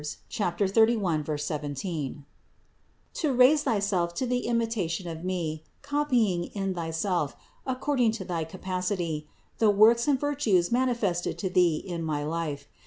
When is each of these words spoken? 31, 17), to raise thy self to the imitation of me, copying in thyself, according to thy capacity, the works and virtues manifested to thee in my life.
31, 0.31 1.37
17), 1.37 2.25
to 3.13 3.31
raise 3.31 3.61
thy 3.65 3.77
self 3.77 4.15
to 4.15 4.25
the 4.25 4.47
imitation 4.47 5.07
of 5.07 5.23
me, 5.23 5.63
copying 5.83 6.45
in 6.55 6.73
thyself, 6.73 7.35
according 7.67 8.11
to 8.11 8.25
thy 8.25 8.43
capacity, 8.43 9.27
the 9.59 9.69
works 9.69 10.07
and 10.07 10.19
virtues 10.19 10.71
manifested 10.71 11.37
to 11.37 11.51
thee 11.51 11.75
in 11.75 12.01
my 12.01 12.23
life. 12.23 12.67